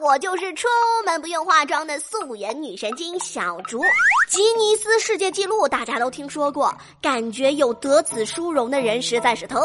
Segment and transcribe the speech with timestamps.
[0.00, 0.68] 我就是出
[1.04, 3.82] 门不用化妆的素颜女神经小竹。
[4.28, 6.72] 吉尼斯世界纪录大家都听说过，
[7.02, 9.58] 感觉有得此殊荣的人实在是特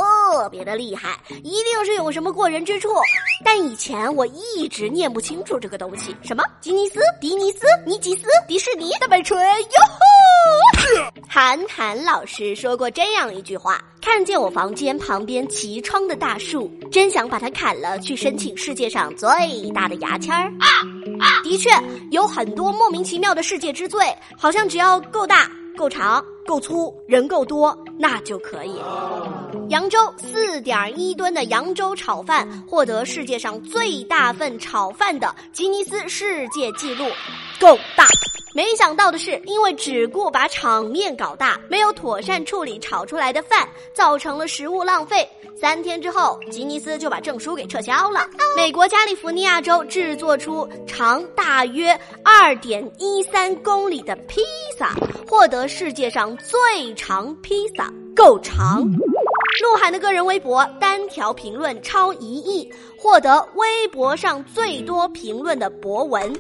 [0.50, 2.90] 别的厉害，一定是有什么过人之处。
[3.44, 6.44] 但以前我一直念不清楚这个东西，什么？
[6.60, 11.22] 吉尼斯、迪尼斯、尼吉斯、迪士尼、大摆锤，哟吼！
[11.30, 19.28] 韩寒老师说过这样一句话：看见我房间旁边齐窗的大树，真想把它砍了，去申请世界上最
[19.74, 20.54] 大的牙签儿。
[21.44, 21.72] 的确，
[22.12, 24.06] 有很多莫名其妙的世界之最，
[24.38, 28.80] 好像只要够大、够长、够粗、人够多，那就可以。
[29.70, 37.06] 扬州四点一吨的扬州炒饭获得世界上最大份炒饭的吉尼斯世界纪录，
[37.60, 38.06] 够大。
[38.56, 45.28] 没想到的是，因为只顾把场面搞大，没有妥善处理炒出来的饭，造成了食物浪费。
[45.60, 48.26] 三天之后，吉尼斯就把证书给撤销了。
[48.56, 54.40] 美国加利福尼亚州制作出长大约二点一三公里的披
[54.80, 54.96] 萨，
[55.28, 58.90] 获得世界上最长披萨，够长。
[59.62, 66.34] 鹿晗的个人微博单条评论超一亿，获得微博上最多评论的博文。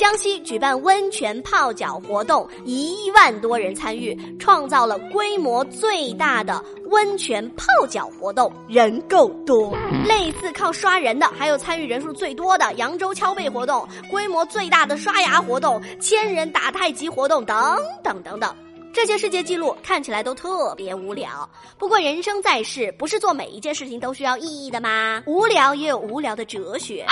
[0.00, 9.76] 江西举办温泉泡脚活动，一万多人参与，创造了规模最大的温泉泡脚活动，人够多。
[10.08, 18.50] 类似靠刷人的，还有参与人数最多的扬州敲背活动，规模最大的刷牙活动，千人打太极活动，等等等等。
[18.92, 25.22] 这些世界纪录看起来都特别无聊，不过人生在世，不是做每一件事情都需要意义的吗？
[25.26, 27.06] 无聊也有无聊的哲学。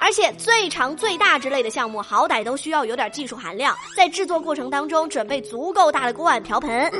[0.00, 6.90] 而且最长最大之类的项目，好歹都需要有点技术含量，在制作过程当中准备足够大的锅碗瓢盆。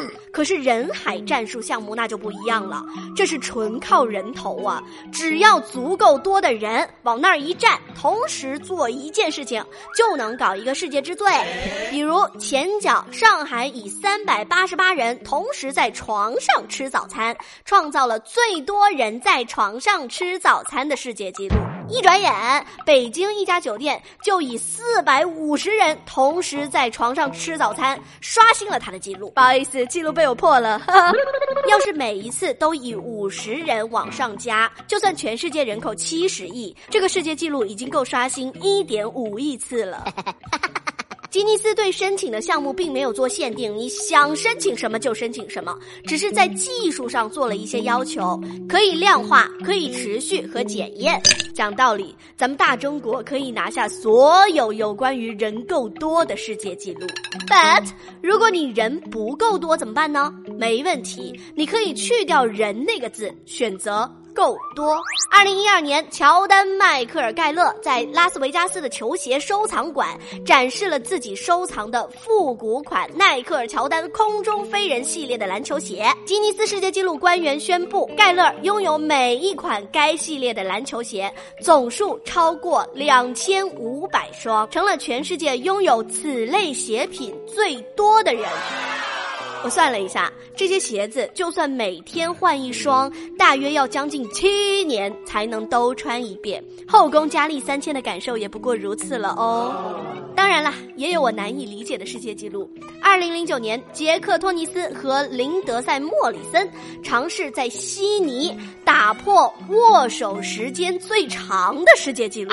[0.40, 2.82] 可是人海战术项目那就不一样了，
[3.14, 4.82] 这是纯靠人头啊！
[5.12, 9.62] 只要足够多的人往那儿一站，同时做一件事情，
[9.94, 11.30] 就能搞一个世界之最。
[11.90, 21.56] 比如前脚上海以三百八十八人同时在床上吃早餐，创造了最多人在床上吃早餐的世界纪录。
[21.90, 22.32] 一转眼，
[22.86, 29.30] 北京一家酒店就以四百五十人同时在床上吃早餐，刷新了他的记录。
[29.30, 30.80] 不好意思，记录被我破了。
[31.68, 40.04] 要是每一次都以五十人往上加，就算全世界人口七十亿，这个世界纪录已经够刷新一点五亿次了。
[41.30, 51.22] 吉尼斯对申请的项目并没有做限定，你想申请什么就申请什么，只是在技术上做了一些要求，可以量化、可以持续和检验。
[51.54, 57.06] 讲道理，咱们大中国可以拿下所有有关于人够多的世界纪录。
[57.46, 57.88] But
[58.20, 60.34] 如果你人不够多怎么办呢？
[60.58, 64.10] 没问题，你可以去掉“人”那个字，选择。
[64.40, 64.98] 够多。
[65.30, 76.10] 二零一二年，乔丹·迈克尔·盖勒在拉斯维加斯的球鞋收藏馆展示了自己收藏的复古款耐克尔乔丹空中飞人系列的篮球鞋。
[76.24, 81.30] 吉尼斯世界纪录官员宣布，盖勒拥有每一款该系列的篮球鞋，
[81.60, 88.48] 总数超过两千五百双，成了全世界拥有此类鞋品最多的人。
[89.62, 96.64] 我算了一下，这些鞋子就算每天换一双，大约要将近七年才能都穿一遍。
[96.88, 100.00] 后宫佳丽三千的感受也不过如此了哦。
[100.34, 102.70] 当然了，也有我难以理解的世界纪录。
[103.02, 106.66] 二零零九年，杰克·托尼斯和林德赛·莫里森
[107.02, 112.52] 尝试在悉尼打破握手时间最长的世界纪录。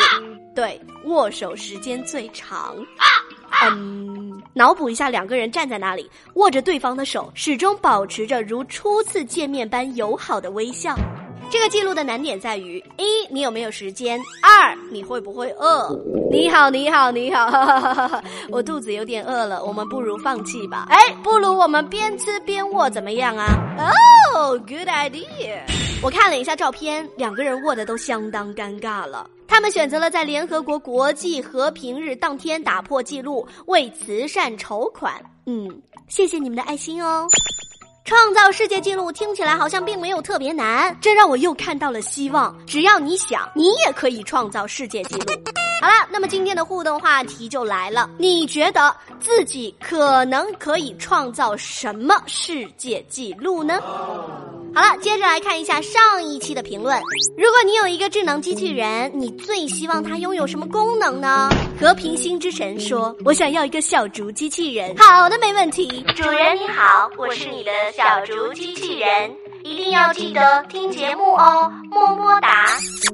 [0.54, 2.76] 对，握手时间最长。
[3.72, 3.97] 嗯，
[4.58, 10.96] 脑补一下，两个人站在那里，握着对方的手，始终保持着如初次见面般友好的微笑。
[11.52, 15.96] 这个记录的难点在于：一，你有没有时间；二，你会不会饿？
[16.32, 20.88] 你好，你好，你好，哈哈哈哈我肚子有点饿了，我们不如放弃吧。
[20.90, 23.46] 哎，不如我们边吃边握，怎么样啊？
[24.34, 25.62] 哦，good idea。
[26.02, 29.30] 我看了一下照片，两个人握的都相当尴尬了。
[29.48, 35.14] 他们选择了在联合国国际和平日当天打破纪录，为慈善筹款。
[35.46, 37.26] 嗯，谢谢你们的爱心哦。
[38.04, 42.56] 创造世界纪录听起来好像并没有特别难，这让我又看到了希望。
[42.66, 45.26] 只要你想，你也可以创造世界纪录。
[45.82, 53.82] 好了，那么今天的互动话题就来了，你觉得自己可能可以创造什么世界纪录呢？
[54.78, 57.02] 好了，接着来看一下上一期的评论。
[57.36, 61.50] 如果你有一个智能机器人，你最希望它拥有什么功能呢？
[61.82, 66.06] 和平星之神说：“我想要一个小竹机器人。”好的，没问题。
[66.16, 69.36] 主人你好，我是你的小竹机器人。
[69.64, 72.66] 一定要记得听节目哦，么么哒。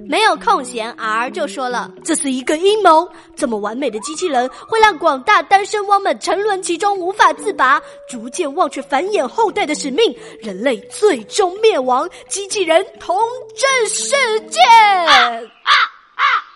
[0.07, 3.07] 没有空闲，R 就说了，这是一个阴谋。
[3.35, 13.17] 这么完美的机器人会让广大单身汪们沉沦其中无法自拔，逐渐忘却繁衍后代的使命，人类最终灭亡，机器人统
[13.55, 14.15] 治世
[14.49, 14.59] 界。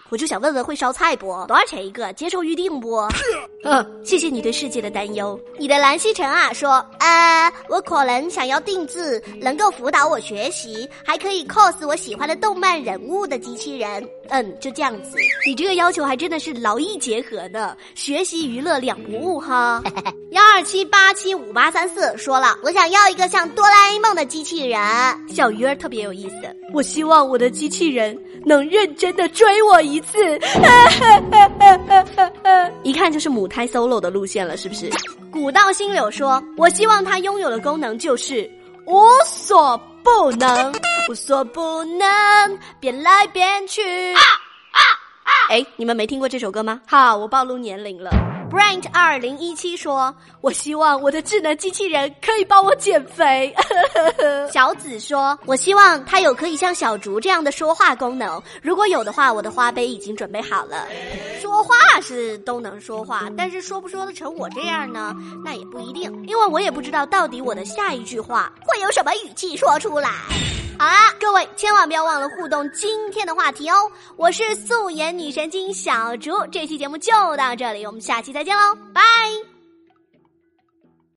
[0.10, 1.28] 我就想问问会烧菜不？
[1.48, 2.12] 多少钱一个？
[2.14, 3.08] 接受预定不？
[3.64, 5.40] 嗯，谢谢你对世界的担忧。
[5.58, 14.08] 你的蓝曦臣啊说，呃，我可能想要定制能够辅导我学习，还可以 cos 我喜欢的动漫人物的机器人。
[14.30, 15.18] 嗯，就这样子。
[15.46, 19.82] 你这个要求还真的是劳逸结合呢，学习娱乐两不误哈。
[20.32, 24.80] 幺二七八七五八三四说了，我想要一个像哆啦 A 梦的机器人。
[25.30, 26.36] 小鱼儿特别有意思，
[26.74, 30.40] 我希望我的机器人能认真的追我一次。
[32.84, 34.90] 一看就是母胎 solo 的路线了，是不是？
[35.32, 38.50] 古道新柳说，我希望它拥有的功能就是
[38.86, 40.74] 无所不能，
[41.10, 42.08] 无所不能，
[42.80, 43.82] 变来变去。
[45.50, 46.82] 哎，你们没听过这首歌吗？
[46.88, 48.12] 好，我暴露年龄了。
[48.50, 53.54] Brand 二零一七说：“我希望我的智能机器人可以帮我减肥。
[54.52, 58.42] ”小紫说：“我希望它有可以像小竹这样的说话功能。
[58.62, 60.88] 如果有的话，我的花呗已经准备好了。
[61.42, 65.14] 说话是都能说话，但是说不说得成我这样呢？
[65.44, 70.10] 那也不一定，因为我也不知道到底我的下一句话会有什么语气说出来。”
[70.80, 73.76] 好啦，各位千万不要忘了互动今天的话题哦！
[74.16, 79.02] 我是素颜女神经小竹，这期节目就到这里，我们下期再见喽，拜。